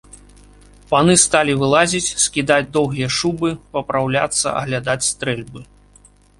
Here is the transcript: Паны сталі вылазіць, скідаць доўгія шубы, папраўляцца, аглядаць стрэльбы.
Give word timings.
Паны 0.93 1.13
сталі 1.23 1.53
вылазіць, 1.65 2.15
скідаць 2.23 2.67
доўгія 2.79 3.11
шубы, 3.19 3.53
папраўляцца, 3.77 4.47
аглядаць 4.59 5.01
стрэльбы. 5.13 5.61